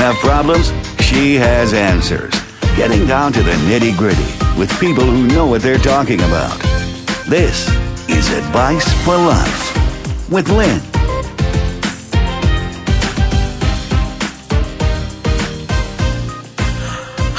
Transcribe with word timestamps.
have 0.00 0.16
problems, 0.16 0.72
she 1.02 1.34
has 1.34 1.74
answers. 1.74 2.32
Getting 2.74 3.06
down 3.06 3.34
to 3.34 3.42
the 3.42 3.52
nitty 3.68 3.94
gritty 3.98 4.24
with 4.58 4.70
people 4.80 5.04
who 5.04 5.26
know 5.26 5.46
what 5.46 5.60
they're 5.60 5.76
talking 5.76 6.20
about. 6.20 6.58
This 7.28 7.68
is 8.08 8.32
Advice 8.32 8.90
for 9.04 9.16
Life 9.16 10.30
with 10.30 10.48
Lynn. 10.48 10.99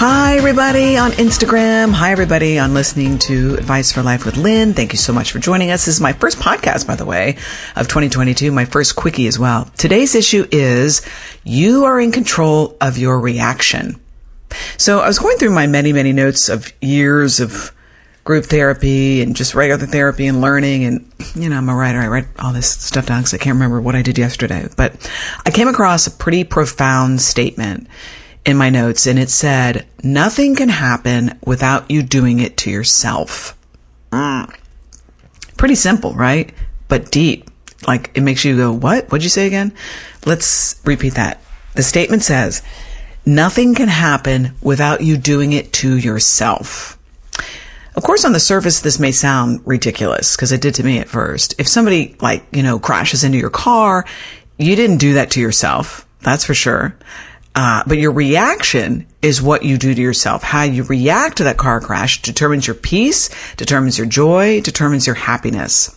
Hi, 0.04 0.36
everybody 0.36 0.97
on 0.97 1.11
Instagram. 1.11 1.91
Hi, 1.93 2.11
everybody 2.11 2.57
on 2.57 2.73
listening 2.73 3.20
to 3.20 3.54
Advice 3.54 3.91
for 3.91 4.02
Life 4.02 4.25
with 4.25 4.35
Lynn. 4.35 4.73
Thank 4.73 4.93
you 4.93 4.97
so 4.97 5.13
much 5.13 5.31
for 5.31 5.38
joining 5.38 5.70
us. 5.70 5.85
This 5.85 5.93
is 5.93 6.02
my 6.02 6.11
first 6.11 6.39
podcast, 6.39 6.88
by 6.88 6.95
the 6.95 7.05
way, 7.05 7.38
of 7.75 7.88
2022, 7.88 8.52
my 8.52 8.66
first 8.66 8.95
quickie 8.95 9.27
as 9.27 9.38
well. 9.38 9.66
Today's 9.77 10.16
issue 10.16 10.48
is 10.52 11.03
you 11.44 11.85
are 11.85 12.02
in 12.02 12.11
control 12.11 12.75
of 12.81 12.98
your 12.98 13.20
reaction. 13.20 14.02
So 14.75 15.02
I 15.02 15.08
was 15.08 15.20
going 15.20 15.38
through 15.38 15.52
my 15.52 15.67
many, 15.67 15.94
many 15.94 16.13
notes 16.13 16.49
of 16.49 16.73
years 16.81 17.39
of 17.39 17.72
group 18.23 18.45
therapy 18.45 19.22
and 19.22 19.36
just 19.36 19.53
regular 19.53 19.86
therapy 19.86 20.25
and 20.25 20.41
learning. 20.41 20.83
And, 20.83 21.11
you 21.36 21.47
know, 21.47 21.58
I'm 21.58 21.70
a 21.70 21.75
writer. 21.75 21.99
I 21.99 22.08
write 22.08 22.27
all 22.39 22.53
this 22.53 22.72
stuff 22.72 23.05
down 23.05 23.20
because 23.20 23.36
I 23.36 23.38
can't 23.38 23.53
remember 23.53 23.80
what 23.80 23.95
I 23.95 24.02
did 24.02 24.17
yesterday. 24.17 24.67
But 24.75 25.11
I 25.45 25.52
came 25.52 25.67
across 25.67 26.08
a 26.08 26.11
pretty 26.11 26.44
profound 26.44 27.22
statement 27.22 27.88
in 28.45 28.58
my 28.58 28.70
notes 28.70 29.05
and 29.08 29.20
it 29.20 29.30
said, 29.30 29.86
nothing 30.04 30.55
can 30.55 30.70
happen 30.70 31.40
without 31.45 31.91
you 31.91 32.02
doing 32.04 32.40
it 32.40 32.58
to 32.58 32.72
yourself. 32.72 33.58
Mm. 34.12 34.54
Pretty 35.58 35.76
simple, 35.76 36.14
right? 36.14 36.52
But 36.88 37.12
deep. 37.12 37.50
Like 37.88 38.12
it 38.14 38.22
makes 38.22 38.44
you 38.45 38.58
go, 38.58 38.72
what? 38.72 39.05
What'd 39.05 39.23
you 39.23 39.30
say 39.30 39.48
again? 39.48 39.73
Let's 40.26 40.81
repeat 40.86 41.16
that. 41.16 41.41
The 41.76 41.84
statement 41.84 42.23
says, 42.23 42.61
nothing 43.25 43.75
can 43.75 43.88
happen 43.88 44.53
without 44.61 45.02
you 45.02 45.17
doing 45.17 45.53
it 45.53 45.73
to 45.73 45.95
yourself. 45.98 46.98
Of 47.95 48.03
course, 48.03 48.23
on 48.23 48.31
the 48.31 48.39
surface, 48.39 48.80
this 48.80 49.00
may 49.00 49.11
sound 49.11 49.61
ridiculous 49.66 50.36
because 50.36 50.52
it 50.52 50.61
did 50.61 50.76
to 50.76 50.83
me 50.83 51.00
at 51.00 51.09
first. 51.09 51.55
If 51.59 51.67
somebody 51.67 52.16
like, 52.22 52.45
you 52.52 52.64
know, 52.64 52.80
crashes 52.80 53.23
into 53.23 53.38
your 53.38 53.50
car, 53.50 54.05
you 54.58 54.76
didn't 54.76 54.98
do 54.98 55.14
that 55.16 55.31
to 55.31 55.42
yourself. 55.42 56.08
That's 56.22 56.45
for 56.45 56.53
sure. 56.53 56.95
Uh, 57.53 57.83
but 57.85 57.97
your 57.97 58.11
reaction 58.11 59.05
is 59.21 59.41
what 59.41 59.63
you 59.63 59.77
do 59.77 59.94
to 59.94 60.02
yourself. 60.02 60.41
How 60.41 60.63
you 60.63 60.83
react 60.83 61.38
to 61.38 61.44
that 61.45 61.58
car 61.58 61.81
crash 61.81 62.21
determines 62.21 62.66
your 62.66 62.75
peace, 62.75 63.30
determines 63.55 63.97
your 63.97 64.08
joy, 64.08 64.61
determines 64.61 65.05
your 65.05 65.16
happiness. 65.16 65.93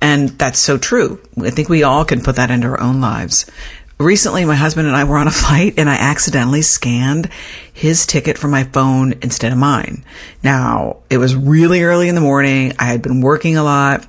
And 0.00 0.30
that's 0.30 0.58
so 0.58 0.78
true. 0.78 1.20
I 1.40 1.50
think 1.50 1.68
we 1.68 1.82
all 1.82 2.04
can 2.04 2.22
put 2.22 2.36
that 2.36 2.50
into 2.50 2.68
our 2.68 2.80
own 2.80 3.00
lives. 3.00 3.50
Recently, 3.98 4.44
my 4.44 4.54
husband 4.54 4.86
and 4.86 4.96
I 4.96 5.04
were 5.04 5.18
on 5.18 5.26
a 5.26 5.30
flight 5.32 5.74
and 5.76 5.90
I 5.90 5.96
accidentally 5.96 6.62
scanned 6.62 7.28
his 7.72 8.06
ticket 8.06 8.38
from 8.38 8.50
my 8.50 8.64
phone 8.64 9.14
instead 9.22 9.52
of 9.52 9.58
mine. 9.58 10.04
Now, 10.42 10.98
it 11.10 11.18
was 11.18 11.34
really 11.34 11.82
early 11.82 12.08
in 12.08 12.14
the 12.14 12.20
morning. 12.20 12.72
I 12.78 12.84
had 12.84 13.02
been 13.02 13.20
working 13.20 13.56
a 13.56 13.64
lot. 13.64 14.06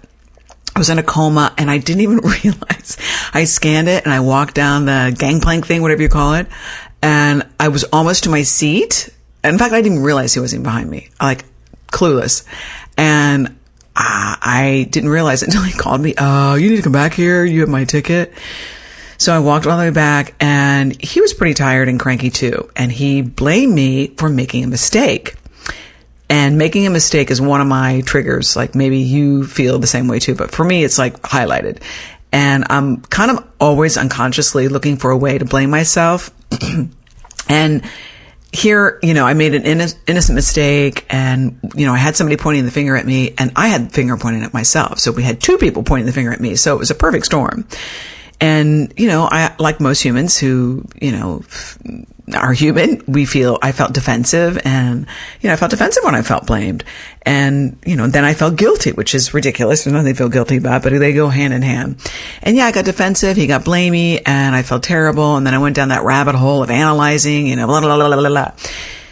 I 0.76 0.80
was 0.80 0.90
in 0.90 1.00
a 1.00 1.04
coma 1.04 1.54
and 1.58 1.70
I 1.70 1.80
didn't 1.80 2.02
even 2.02 2.18
realize 2.44 2.98
I 3.34 3.44
scanned 3.46 3.88
it 3.88 4.06
and 4.06 4.14
I 4.14 4.20
walked 4.20 4.56
down 4.56 4.86
the 4.86 5.16
gangplank 5.18 5.68
thing, 5.68 5.82
whatever 5.82 6.02
you 6.02 6.10
call 6.10 6.36
it. 6.36 6.48
And 7.02 7.48
I 7.60 7.70
was 7.70 7.84
almost 7.86 8.26
to 8.26 8.30
my 8.30 8.44
seat. 8.44 9.10
In 9.44 9.58
fact, 9.58 9.74
I 9.74 9.82
didn't 9.82 10.00
realize 10.00 10.34
he 10.34 10.40
wasn't 10.40 10.64
behind 10.64 10.90
me, 10.90 11.10
like 11.22 11.46
clueless. 11.88 12.46
And 12.98 13.56
I 13.96 14.88
didn't 14.90 15.10
realize 15.10 15.44
until 15.44 15.64
he 15.64 15.74
called 15.74 16.02
me. 16.02 16.14
Oh, 16.18 16.56
you 16.56 16.70
need 16.70 16.78
to 16.78 16.82
come 16.82 16.92
back 16.92 17.14
here. 17.14 17.46
You 17.46 17.62
have 17.62 17.70
my 17.70 17.86
ticket. 17.86 18.34
So 19.18 19.36
I 19.36 19.40
walked 19.40 19.68
all 19.68 19.78
the 19.78 19.84
way 19.84 19.90
back 19.90 20.34
and 20.40 21.00
he 21.02 21.20
was 21.20 21.34
pretty 21.34 21.54
tired 21.54 21.90
and 21.90 22.00
cranky 22.00 22.30
too. 22.30 22.70
And 22.78 22.90
he 22.90 23.22
blamed 23.22 23.74
me 23.74 24.08
for 24.16 24.30
making 24.30 24.64
a 24.64 24.68
mistake. 24.68 25.36
And 26.30 26.58
making 26.58 26.88
a 26.88 26.90
mistake 26.90 27.30
is 27.32 27.42
one 27.42 27.60
of 27.60 27.68
my 27.68 28.02
triggers. 28.02 28.56
Like 28.56 28.76
maybe 28.76 29.00
you 29.00 29.46
feel 29.46 29.78
the 29.80 29.88
same 29.88 30.08
way 30.08 30.20
too, 30.20 30.36
but 30.36 30.52
for 30.52 30.64
me, 30.64 30.86
it's 30.86 30.98
like 30.98 31.22
highlighted. 31.22 31.82
And 32.32 32.66
I'm 32.70 33.02
kind 33.02 33.32
of 33.32 33.48
always 33.60 33.98
unconsciously 33.98 34.68
looking 34.68 34.98
for 34.98 35.12
a 35.12 35.18
way 35.18 35.38
to 35.38 35.46
blame 35.46 35.70
myself. 35.70 36.32
and 37.50 37.84
here, 38.52 39.00
you 39.04 39.14
know, 39.14 39.26
I 39.26 39.34
made 39.34 39.54
an 39.54 39.64
innocent 39.64 40.36
mistake 40.36 41.06
and, 41.10 41.60
you 41.76 41.86
know, 41.86 41.94
I 41.94 41.98
had 41.98 42.16
somebody 42.16 42.38
pointing 42.38 42.66
the 42.66 42.72
finger 42.72 42.96
at 42.96 43.06
me 43.06 43.34
and 43.38 43.52
I 43.56 43.68
had 43.68 43.90
the 43.90 43.94
finger 43.94 44.18
pointing 44.18 44.44
at 44.44 44.54
myself. 44.54 45.00
So 45.00 45.12
we 45.12 45.24
had 45.24 45.40
two 45.40 45.58
people 45.58 45.84
pointing 45.84 46.08
the 46.08 46.14
finger 46.14 46.32
at 46.32 46.40
me. 46.40 46.56
So 46.56 46.76
it 46.76 46.80
was 46.80 46.92
a 46.92 46.96
perfect 46.96 47.26
storm. 47.26 47.68
And, 48.42 48.94
you 48.98 49.08
know, 49.08 49.28
I, 49.30 49.54
like 49.60 49.80
most 49.80 50.02
humans 50.02 50.38
who, 50.38 50.86
you 51.00 51.12
know, 51.12 51.44
are 52.36 52.54
human, 52.54 53.04
we 53.08 53.26
feel, 53.26 53.60
I 53.62 53.72
felt 53.72 53.94
defensive 53.94 54.60
and, 54.66 55.08
you 55.42 55.48
know, 55.48 55.54
I 55.54 55.56
felt 55.56 55.72
defensive 55.72 56.04
when 56.04 56.16
I 56.16 56.22
felt 56.22 56.46
blamed. 56.46 56.84
And, 57.24 57.78
you 57.86 57.96
know, 57.96 58.08
then 58.08 58.26
I 58.26 58.34
felt 58.34 58.56
guilty, 58.56 58.92
which 58.92 59.14
is 59.14 59.34
ridiculous. 59.34 59.84
There's 59.84 59.94
nothing 59.94 60.14
to 60.14 60.18
feel 60.18 60.30
guilty 60.30 60.58
about, 60.58 60.84
but 60.84 60.98
they 60.98 61.14
go 61.14 61.30
hand 61.30 61.54
in 61.54 61.62
hand. 61.62 61.98
And 62.42 62.56
yeah, 62.56 62.66
I 62.66 62.72
got 62.72 62.86
defensive. 62.86 63.38
He 63.38 63.48
got 63.48 63.66
blamey 63.66 64.22
and 64.26 64.56
I 64.56 64.64
felt 64.64 64.84
terrible. 64.84 65.36
And 65.36 65.46
then 65.46 65.54
I 65.54 65.60
went 65.60 65.76
down 65.76 65.90
that 65.90 66.04
rabbit 66.04 66.36
hole 66.36 66.64
of 66.64 66.70
analyzing, 66.70 67.48
you 67.48 67.56
know, 67.56 67.68
blah, 67.68 67.82
blah, 67.82 67.96
blah, 67.96 68.08
blah, 68.08 68.18
blah, 68.18 68.30
blah. 68.30 68.52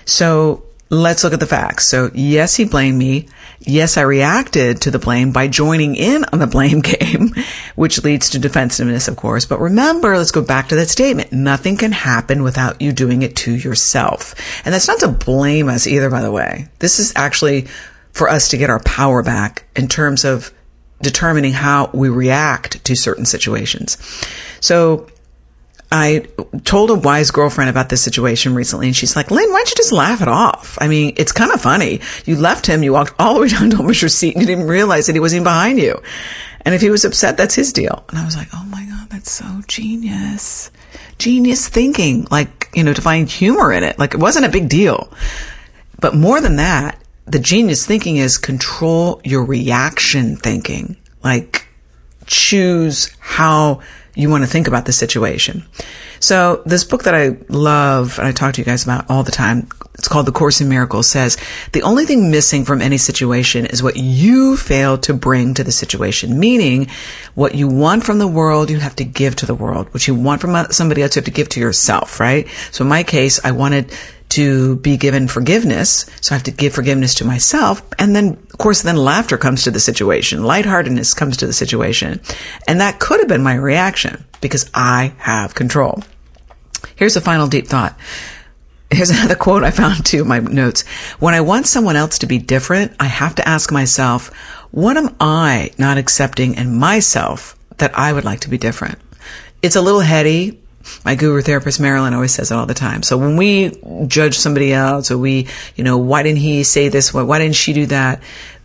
So 0.06 0.64
let's 0.90 1.24
look 1.24 1.34
at 1.34 1.40
the 1.40 1.46
facts. 1.46 1.88
So 1.88 2.12
yes, 2.14 2.56
he 2.56 2.66
blamed 2.66 2.98
me. 2.98 3.28
Yes, 3.60 3.98
I 3.98 4.02
reacted 4.02 4.82
to 4.84 4.92
the 4.92 5.00
blame 5.00 5.32
by 5.32 5.48
joining 5.48 5.96
in 5.96 6.26
on 6.32 6.40
the 6.40 6.48
blame 6.48 6.80
game, 6.82 7.34
which 7.78 8.04
leads 8.04 8.32
to 8.32 8.40
defensiveness, 8.40 9.08
of 9.08 9.16
course. 9.16 9.46
But 9.46 9.60
remember, 9.60 10.18
let's 10.18 10.32
go 10.32 10.42
back 10.42 10.70
to 10.70 10.76
that 10.78 10.90
statement. 10.90 11.32
Nothing 11.32 11.78
can 11.78 11.92
happen 11.92 12.42
without 12.42 12.82
you 12.82 12.92
doing 12.92 13.22
it 13.22 13.36
to 13.38 13.56
yourself. 13.56 14.34
And 14.66 14.74
that's 14.74 14.88
not 14.88 15.00
to 15.02 15.08
blame 15.08 15.70
us 15.70 15.86
either, 15.86 16.10
by 16.10 16.24
the 16.24 16.32
way. 16.32 16.70
This 16.80 16.98
is 16.98 17.14
actually 17.16 17.68
for 18.14 18.30
us 18.30 18.50
to 18.50 18.58
get 18.58 18.72
our 18.72 18.80
power 18.80 19.22
back 19.22 19.66
in 19.76 19.88
terms 19.88 20.26
of 20.26 20.52
determining 21.04 21.54
how 21.54 21.92
we 21.94 22.10
react 22.10 22.84
to 22.86 22.96
certain 22.96 23.26
situations. 23.26 23.96
So 24.60 25.08
I 25.92 26.26
told 26.64 26.90
a 26.90 26.96
wise 26.96 27.30
girlfriend 27.30 27.70
about 27.70 27.90
this 27.90 28.04
situation 28.04 28.56
recently, 28.56 28.88
and 28.88 28.96
she's 28.96 29.16
like, 29.16 29.30
Lynn, 29.30 29.52
why 29.52 29.60
don't 29.60 29.70
you 29.70 29.76
just 29.76 29.94
laugh 29.94 30.24
it 30.24 30.28
off? 30.28 30.80
I 30.82 30.88
mean, 30.88 31.14
it's 31.16 31.32
kind 31.32 31.52
of 31.52 31.62
funny. 31.62 32.02
You 32.26 32.38
left 32.38 32.66
him, 32.66 32.82
you 32.82 32.92
walked 32.92 33.14
all 33.20 33.36
the 33.36 33.42
way 33.42 33.48
down 33.50 33.70
to 33.70 33.78
almost 33.78 34.02
your 34.02 34.10
seat, 34.10 34.34
and 34.34 34.42
you 34.42 34.48
didn't 34.48 34.68
realize 34.68 35.06
that 35.06 35.14
he 35.14 35.20
wasn't 35.20 35.44
behind 35.44 35.78
you. 35.78 36.02
And 36.68 36.76
if 36.76 36.82
he 36.82 36.90
was 36.90 37.06
upset, 37.06 37.38
that's 37.38 37.56
his 37.56 37.72
deal. 37.72 38.04
And 38.10 38.20
I 38.20 38.26
was 38.26 38.36
like, 38.36 38.50
oh 38.54 38.66
my 38.66 38.84
God, 38.84 39.10
that's 39.10 39.32
so 39.32 39.62
genius. 39.70 40.70
Genius 41.18 41.70
thinking, 41.70 42.28
like, 42.30 42.68
you 42.74 42.84
know, 42.84 42.92
to 42.92 43.02
find 43.02 43.30
humor 43.30 43.72
in 43.72 43.86
it. 43.86 43.98
Like, 43.98 44.14
it 44.14 44.20
wasn't 44.20 44.48
a 44.48 44.50
big 44.50 44.68
deal. 44.68 45.10
But 46.02 46.14
more 46.14 46.42
than 46.42 46.58
that, 46.58 47.02
the 47.24 47.40
genius 47.40 47.86
thinking 47.86 48.18
is 48.18 48.38
control 48.38 49.22
your 49.24 49.46
reaction 49.46 50.36
thinking. 50.36 50.98
Like, 51.24 51.70
choose 52.26 53.16
how 53.38 53.82
you 54.16 54.32
want 54.32 54.44
to 54.44 54.50
think 54.50 54.68
about 54.68 54.86
the 54.86 54.92
situation. 54.92 55.64
So 56.20 56.64
this 56.66 56.84
book 56.84 57.04
that 57.04 57.14
I 57.14 57.38
love 57.50 58.18
and 58.18 58.28
I 58.28 58.32
talk 58.32 58.56
to 58.56 58.62
you 58.62 58.66
guys 58.66 58.84
about 58.84 59.08
all 59.12 59.22
the 59.22 59.32
time, 59.32 59.68
it's 59.94 60.08
called 60.08 60.26
The 60.26 60.32
Course 60.32 60.60
in 60.60 60.70
Miracles 60.70 61.06
says 61.06 61.38
the 61.72 61.84
only 61.84 62.06
thing 62.06 62.32
missing 62.32 62.66
from 62.66 62.82
any 62.82 62.98
situation 62.98 63.68
is 63.68 63.84
what 63.84 63.96
you 63.96 64.58
fail 64.58 64.98
to 65.00 65.14
bring 65.14 65.54
to 65.54 65.64
the 65.64 65.72
situation. 65.72 66.40
Meaning 66.40 66.88
what 67.36 67.54
you 67.54 67.68
want 67.68 68.04
from 68.04 68.18
the 68.18 68.28
world, 68.28 68.72
you 68.72 68.80
have 68.80 68.96
to 68.96 69.04
give 69.04 69.36
to 69.36 69.46
the 69.46 69.54
world. 69.54 69.94
What 69.94 70.08
you 70.08 70.16
want 70.16 70.42
from 70.42 70.56
uh, 70.56 70.70
somebody 70.70 71.04
else, 71.04 71.16
you 71.16 71.20
have 71.20 71.26
to 71.26 71.32
give 71.32 71.50
to 71.50 71.60
yourself, 71.60 72.20
right? 72.20 72.48
So 72.72 72.84
in 72.84 72.90
my 72.90 73.04
case, 73.04 73.40
I 73.46 73.52
wanted 73.52 73.94
to 74.30 74.76
be 74.78 74.98
given 74.98 75.28
forgiveness. 75.28 76.06
So 76.22 76.34
I 76.34 76.38
have 76.38 76.44
to 76.44 76.52
give 76.52 76.74
forgiveness 76.74 77.16
to 77.16 77.26
myself. 77.26 77.82
And 77.98 78.16
then, 78.16 78.30
of 78.52 78.58
course, 78.58 78.82
then 78.82 78.98
laughter 78.98 79.38
comes 79.38 79.64
to 79.64 79.72
the 79.72 79.80
situation. 79.80 80.44
Lightheartedness 80.44 81.14
comes 81.14 81.38
to 81.38 81.48
the 81.48 81.54
situation. 81.54 82.22
And 82.68 82.82
that 82.82 83.00
could 83.00 83.20
have 83.20 83.30
been 83.30 83.44
my 83.44 83.56
reaction 83.56 84.26
because 84.42 84.70
I 84.74 85.14
have 85.20 85.56
control. 85.56 86.04
Here's 86.96 87.16
a 87.16 87.22
final 87.22 87.48
deep 87.48 87.68
thought. 87.68 87.98
Here's 88.90 89.10
another 89.18 89.36
quote 89.36 89.64
I 89.64 89.72
found 89.72 90.06
too 90.06 90.22
in 90.22 90.28
my 90.28 90.40
notes. 90.40 90.86
When 91.20 91.34
I 91.34 91.42
want 91.42 91.68
someone 91.68 91.96
else 91.96 92.20
to 92.20 92.28
be 92.28 92.38
different, 92.38 92.94
I 93.00 93.06
have 93.06 93.36
to 93.36 93.48
ask 93.48 93.72
myself, 93.72 94.34
what 94.72 94.98
am 94.98 95.16
I 95.20 95.72
not 95.78 95.98
accepting 95.98 96.56
in 96.56 96.78
myself 96.78 97.56
that 97.78 97.98
I 97.98 98.12
would 98.12 98.26
like 98.26 98.42
to 98.42 98.50
be 98.50 98.58
different? 98.58 99.00
It's 99.62 99.76
a 99.76 99.82
little 99.82 100.02
heady, 100.02 100.60
my 101.04 101.16
guru 101.16 101.42
therapist 101.42 101.80
Marilyn 101.80 102.14
always 102.14 102.34
says 102.34 102.52
it 102.52 102.56
all 102.56 102.66
the 102.66 102.74
time. 102.74 103.04
So 103.04 103.18
when 103.18 103.38
we 103.38 103.72
judge 104.08 104.38
somebody 104.38 104.74
else 104.74 105.12
or 105.12 105.18
we, 105.18 105.48
you 105.76 105.84
know, 105.84 105.98
why 105.98 106.24
didn't 106.24 106.40
he 106.40 106.64
say 106.64 106.90
this? 106.90 107.14
Why, 107.14 107.24
why 107.24 107.40
didn't 107.40 107.56
she 107.56 107.74
do 107.74 107.86
that? 107.88 108.22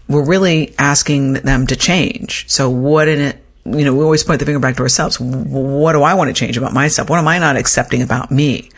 We're 0.09 0.25
really 0.25 0.75
asking 0.79 1.35
them 1.35 1.67
to 1.69 1.77
change. 1.77 2.49
So 2.49 2.71
what 2.71 3.09
in 3.09 3.21
it, 3.21 3.45
you 3.65 3.85
know, 3.85 3.95
we 3.95 4.03
always 4.03 4.25
point 4.25 4.41
the 4.41 4.47
finger 4.47 4.59
back 4.59 4.77
to 4.77 4.83
ourselves. 4.83 5.21
What 5.21 5.93
do 5.93 6.03
I 6.03 6.15
want 6.15 6.29
to 6.29 6.35
change 6.35 6.57
about 6.57 6.73
myself? 6.73 7.09
What 7.09 7.19
am 7.19 7.29
I 7.29 7.39
not 7.39 7.57
accepting 7.57 8.03
about 8.03 8.31
me? 8.31 8.71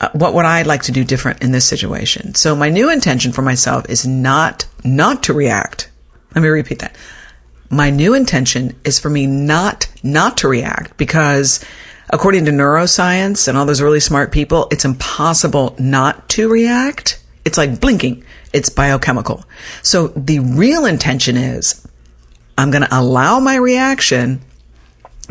Uh, 0.00 0.08
what 0.12 0.34
would 0.34 0.44
I 0.44 0.62
like 0.62 0.82
to 0.84 0.92
do 0.92 1.04
different 1.04 1.42
in 1.42 1.52
this 1.52 1.66
situation? 1.66 2.34
So 2.34 2.54
my 2.54 2.68
new 2.68 2.90
intention 2.90 3.32
for 3.32 3.42
myself 3.42 3.88
is 3.88 4.06
not, 4.06 4.66
not 4.84 5.24
to 5.24 5.32
react. 5.32 5.90
Let 6.34 6.42
me 6.42 6.48
repeat 6.48 6.80
that. 6.80 6.96
My 7.70 7.90
new 7.90 8.14
intention 8.14 8.76
is 8.84 8.98
for 8.98 9.10
me 9.10 9.26
not, 9.26 9.88
not 10.02 10.38
to 10.38 10.48
react 10.48 10.96
because 10.96 11.64
according 12.10 12.46
to 12.46 12.50
neuroscience 12.50 13.48
and 13.48 13.56
all 13.56 13.66
those 13.66 13.82
really 13.82 14.00
smart 14.00 14.32
people, 14.32 14.68
it's 14.70 14.84
impossible 14.84 15.74
not 15.78 16.28
to 16.30 16.48
react. 16.48 17.22
It's 17.44 17.58
like 17.58 17.80
blinking. 17.80 18.24
It's 18.52 18.68
biochemical. 18.68 19.44
So 19.82 20.08
the 20.08 20.40
real 20.40 20.86
intention 20.86 21.36
is 21.36 21.86
I'm 22.56 22.70
going 22.70 22.82
to 22.82 22.98
allow 22.98 23.40
my 23.40 23.56
reaction, 23.56 24.40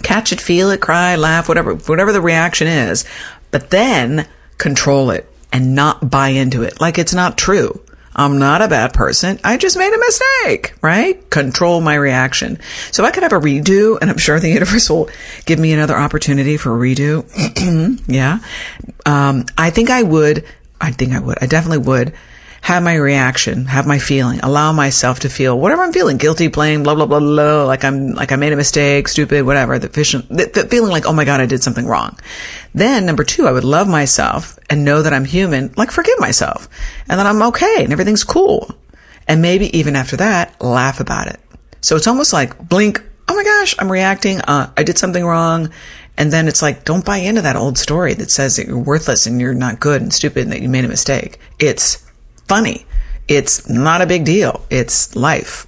catch 0.03 0.31
it, 0.31 0.39
feel 0.39 0.69
it, 0.69 0.81
cry, 0.81 1.15
laugh, 1.15 1.47
whatever, 1.47 1.75
whatever 1.75 2.12
the 2.12 2.21
reaction 2.21 2.68
is, 2.68 3.06
but 3.51 3.69
then 3.69 4.27
control 4.57 5.12
it 5.12 5.30
and 5.51 5.75
not 5.75 6.09
buy 6.09 6.30
into 6.30 6.63
it 6.63 6.80
like 6.80 6.97
it's 6.97 7.13
not 7.13 7.38
true. 7.38 7.81
I'm 8.17 8.39
not 8.39 8.63
a 8.63 8.67
bad 8.67 8.93
person. 8.93 9.39
I 9.43 9.57
just 9.57 9.77
made 9.77 9.93
a 9.93 9.99
mistake, 9.99 10.73
right? 10.81 11.29
Control 11.29 11.81
my 11.81 11.93
reaction. 11.93 12.59
So 12.91 13.05
I 13.05 13.11
could 13.11 13.23
have 13.23 13.33
a 13.33 13.39
redo, 13.39 13.99
and 14.01 14.09
I'm 14.09 14.17
sure 14.17 14.39
the 14.39 14.49
universe 14.59 14.89
will 14.89 15.09
give 15.45 15.59
me 15.59 15.71
another 15.71 15.95
opportunity 15.95 16.57
for 16.57 16.75
a 16.75 16.79
redo. 16.79 17.23
yeah. 18.07 18.39
Um, 19.05 19.45
I 19.57 19.69
think 19.69 19.91
I 19.91 20.01
would, 20.01 20.45
I 20.81 20.91
think 20.91 21.13
I 21.13 21.19
would, 21.19 21.37
I 21.41 21.45
definitely 21.45 21.85
would 21.85 22.13
have 22.67 22.83
my 22.83 22.95
reaction, 22.95 23.63
have 23.63 23.87
my 23.87 23.97
feeling, 23.97 24.41
allow 24.41 24.73
myself 24.73 25.21
to 25.21 25.29
feel 25.29 25.57
whatever 25.57 25.83
I'm 25.83 25.93
feeling, 25.93 26.17
guilty, 26.17 26.47
blame, 26.49 26.83
blah, 26.83 26.95
blah, 26.95 27.05
blah, 27.05 27.21
blah, 27.21 27.63
like 27.63 27.85
I'm, 27.85 28.09
like 28.09 28.33
I 28.33 28.35
made 28.35 28.51
a 28.51 28.57
mistake, 28.57 29.07
stupid, 29.07 29.45
whatever, 29.45 29.79
the, 29.79 29.87
the, 29.87 30.51
the 30.53 30.67
feeling 30.69 30.91
like, 30.91 31.05
oh 31.05 31.13
my 31.13 31.23
God, 31.23 31.39
I 31.39 31.45
did 31.45 31.63
something 31.63 31.85
wrong. 31.85 32.19
Then 32.75 33.05
number 33.05 33.23
two, 33.23 33.47
I 33.47 33.53
would 33.53 33.63
love 33.63 33.87
myself 33.87 34.59
and 34.69 34.83
know 34.83 35.01
that 35.01 35.13
I'm 35.13 35.23
human, 35.23 35.73
like 35.77 35.91
forgive 35.91 36.19
myself 36.19 36.67
and 37.07 37.17
that 37.17 37.25
I'm 37.25 37.41
okay 37.43 37.85
and 37.85 37.93
everything's 37.93 38.25
cool. 38.25 38.69
And 39.29 39.41
maybe 39.41 39.77
even 39.77 39.95
after 39.95 40.17
that, 40.17 40.61
laugh 40.61 40.99
about 40.99 41.27
it. 41.27 41.39
So 41.79 41.95
it's 41.95 42.07
almost 42.07 42.33
like 42.33 42.67
blink. 42.67 43.01
Oh 43.29 43.33
my 43.33 43.45
gosh, 43.45 43.75
I'm 43.79 43.89
reacting. 43.89 44.41
Uh, 44.41 44.73
I 44.75 44.83
did 44.83 44.97
something 44.97 45.23
wrong. 45.23 45.71
And 46.17 46.33
then 46.33 46.49
it's 46.49 46.61
like, 46.61 46.83
don't 46.83 47.05
buy 47.05 47.19
into 47.19 47.43
that 47.43 47.55
old 47.55 47.77
story 47.77 48.13
that 48.15 48.29
says 48.29 48.57
that 48.57 48.67
you're 48.67 48.77
worthless 48.77 49.25
and 49.25 49.39
you're 49.39 49.53
not 49.53 49.79
good 49.79 50.01
and 50.01 50.13
stupid 50.13 50.43
and 50.43 50.51
that 50.51 50.61
you 50.61 50.67
made 50.67 50.83
a 50.83 50.89
mistake. 50.89 51.39
It's 51.59 52.05
funny. 52.47 52.85
It's 53.27 53.69
not 53.69 54.01
a 54.01 54.07
big 54.07 54.25
deal. 54.25 54.65
It's 54.69 55.15
life. 55.15 55.67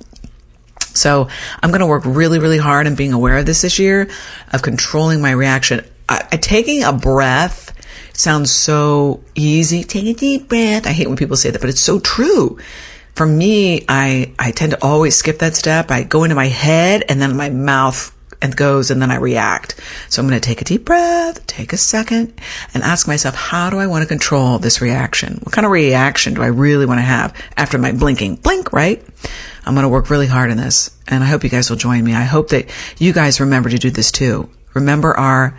So 0.93 1.29
I'm 1.61 1.69
going 1.69 1.81
to 1.81 1.87
work 1.87 2.03
really, 2.05 2.39
really 2.39 2.57
hard 2.57 2.87
on 2.87 2.95
being 2.95 3.13
aware 3.13 3.37
of 3.37 3.45
this 3.45 3.61
this 3.61 3.79
year, 3.79 4.09
of 4.51 4.61
controlling 4.61 5.21
my 5.21 5.31
reaction. 5.31 5.85
I, 6.07 6.27
I, 6.31 6.37
taking 6.37 6.83
a 6.83 6.91
breath 6.93 7.73
sounds 8.13 8.51
so 8.51 9.23
easy. 9.35 9.83
Take 9.83 10.05
a 10.05 10.13
deep 10.13 10.49
breath. 10.49 10.87
I 10.87 10.91
hate 10.91 11.07
when 11.07 11.17
people 11.17 11.37
say 11.37 11.51
that, 11.51 11.61
but 11.61 11.69
it's 11.69 11.81
so 11.81 11.99
true. 11.99 12.57
For 13.15 13.25
me, 13.25 13.85
I, 13.87 14.33
I 14.39 14.51
tend 14.51 14.71
to 14.71 14.83
always 14.83 15.15
skip 15.15 15.39
that 15.39 15.55
step. 15.55 15.91
I 15.91 16.03
go 16.03 16.23
into 16.23 16.35
my 16.35 16.47
head 16.47 17.03
and 17.09 17.21
then 17.21 17.35
my 17.35 17.49
mouth 17.49 18.15
and 18.41 18.55
goes 18.55 18.89
and 18.89 19.01
then 19.01 19.11
I 19.11 19.17
react. 19.17 19.79
So 20.09 20.21
I'm 20.21 20.27
going 20.27 20.39
to 20.39 20.45
take 20.45 20.61
a 20.61 20.65
deep 20.65 20.85
breath, 20.85 21.45
take 21.47 21.73
a 21.73 21.77
second 21.77 22.33
and 22.73 22.83
ask 22.83 23.07
myself, 23.07 23.35
how 23.35 23.69
do 23.69 23.77
I 23.77 23.87
want 23.87 24.03
to 24.03 24.07
control 24.07 24.59
this 24.59 24.81
reaction? 24.81 25.39
What 25.43 25.53
kind 25.53 25.65
of 25.65 25.71
reaction 25.71 26.33
do 26.33 26.41
I 26.41 26.47
really 26.47 26.85
want 26.85 26.99
to 26.99 27.03
have 27.03 27.35
after 27.57 27.77
my 27.77 27.91
blinking? 27.91 28.37
Blink, 28.37 28.71
right? 28.71 29.03
I'm 29.65 29.73
going 29.73 29.83
to 29.83 29.89
work 29.89 30.09
really 30.09 30.27
hard 30.27 30.51
in 30.51 30.57
this 30.57 30.95
and 31.07 31.23
I 31.23 31.27
hope 31.27 31.43
you 31.43 31.49
guys 31.49 31.69
will 31.69 31.77
join 31.77 32.03
me. 32.03 32.15
I 32.15 32.23
hope 32.23 32.49
that 32.49 32.69
you 32.97 33.13
guys 33.13 33.39
remember 33.39 33.69
to 33.69 33.77
do 33.77 33.91
this 33.91 34.11
too. 34.11 34.49
Remember 34.73 35.15
our 35.15 35.57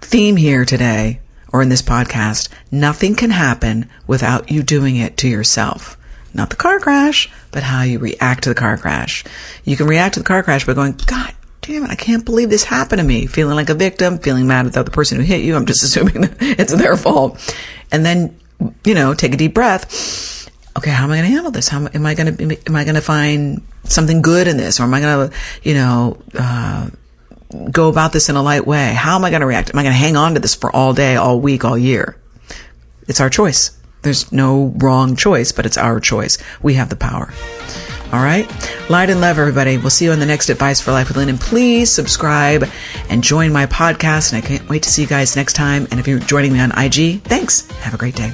theme 0.00 0.36
here 0.36 0.64
today 0.64 1.20
or 1.52 1.62
in 1.62 1.68
this 1.68 1.82
podcast. 1.82 2.48
Nothing 2.70 3.16
can 3.16 3.30
happen 3.30 3.90
without 4.06 4.50
you 4.50 4.62
doing 4.62 4.96
it 4.96 5.16
to 5.18 5.28
yourself 5.28 5.96
not 6.32 6.50
the 6.50 6.56
car 6.56 6.78
crash, 6.78 7.28
but 7.50 7.64
how 7.64 7.82
you 7.82 7.98
react 7.98 8.44
to 8.44 8.50
the 8.50 8.54
car 8.54 8.76
crash. 8.76 9.24
You 9.64 9.76
can 9.76 9.86
react 9.86 10.14
to 10.14 10.20
the 10.20 10.26
car 10.26 10.44
crash 10.44 10.64
by 10.64 10.74
going, 10.74 10.92
God 11.06 11.34
damn 11.62 11.84
it, 11.84 11.90
I 11.90 11.94
can't 11.94 12.24
believe 12.24 12.50
this 12.50 12.64
happened 12.64 13.00
to 13.00 13.06
me. 13.06 13.26
Feeling 13.26 13.56
like 13.56 13.70
a 13.70 13.74
victim, 13.74 14.18
feeling 14.18 14.46
mad 14.46 14.66
at 14.66 14.72
the 14.72 14.80
other 14.80 14.90
person 14.90 15.18
who 15.18 15.24
hit 15.24 15.42
you. 15.42 15.56
I'm 15.56 15.66
just 15.66 15.82
assuming 15.84 16.22
that 16.22 16.36
it's 16.40 16.74
their 16.74 16.96
fault. 16.96 17.54
And 17.92 18.04
then, 18.04 18.38
you 18.84 18.94
know, 18.94 19.14
take 19.14 19.34
a 19.34 19.36
deep 19.36 19.54
breath. 19.54 20.48
Okay, 20.76 20.90
how 20.90 21.04
am 21.04 21.10
I 21.10 21.16
going 21.16 21.28
to 21.28 21.34
handle 21.34 21.50
this? 21.50 21.68
How 21.68 21.86
am 21.92 22.06
I 22.06 22.14
going 22.14 22.34
to, 22.36 22.46
be 22.46 22.58
am 22.66 22.76
I 22.76 22.84
going 22.84 22.94
to 22.94 23.00
find 23.00 23.62
something 23.84 24.22
good 24.22 24.46
in 24.46 24.56
this? 24.56 24.78
Or 24.78 24.84
am 24.84 24.94
I 24.94 25.00
going 25.00 25.30
to, 25.30 25.36
you 25.62 25.74
know, 25.74 26.16
uh, 26.38 26.88
go 27.70 27.88
about 27.88 28.12
this 28.12 28.28
in 28.28 28.36
a 28.36 28.42
light 28.42 28.66
way? 28.66 28.92
How 28.94 29.16
am 29.16 29.24
I 29.24 29.30
going 29.30 29.40
to 29.40 29.46
react? 29.46 29.70
Am 29.70 29.78
I 29.78 29.82
going 29.82 29.92
to 29.92 29.98
hang 29.98 30.16
on 30.16 30.34
to 30.34 30.40
this 30.40 30.54
for 30.54 30.74
all 30.74 30.92
day, 30.94 31.16
all 31.16 31.40
week, 31.40 31.64
all 31.64 31.76
year? 31.76 32.16
It's 33.08 33.20
our 33.20 33.30
choice. 33.30 33.76
There's 34.02 34.30
no 34.32 34.72
wrong 34.76 35.16
choice, 35.16 35.52
but 35.52 35.66
it's 35.66 35.76
our 35.76 36.00
choice. 36.00 36.38
We 36.62 36.74
have 36.74 36.88
the 36.88 36.96
power. 36.96 37.32
All 38.12 38.22
right. 38.22 38.48
Light 38.90 39.08
and 39.08 39.20
love, 39.20 39.38
everybody. 39.38 39.78
We'll 39.78 39.90
see 39.90 40.06
you 40.06 40.12
on 40.12 40.18
the 40.18 40.26
next 40.26 40.48
Advice 40.48 40.80
for 40.80 40.90
Life 40.90 41.08
with 41.08 41.16
Lynn. 41.16 41.28
And 41.28 41.40
please 41.40 41.92
subscribe 41.92 42.68
and 43.08 43.22
join 43.22 43.52
my 43.52 43.66
podcast. 43.66 44.32
And 44.32 44.42
I 44.42 44.46
can't 44.46 44.68
wait 44.68 44.82
to 44.82 44.90
see 44.90 45.02
you 45.02 45.08
guys 45.08 45.36
next 45.36 45.52
time. 45.52 45.86
And 45.90 46.00
if 46.00 46.08
you're 46.08 46.18
joining 46.18 46.52
me 46.52 46.60
on 46.60 46.72
IG, 46.72 47.22
thanks. 47.22 47.70
Have 47.82 47.94
a 47.94 47.98
great 47.98 48.16
day. 48.16 48.32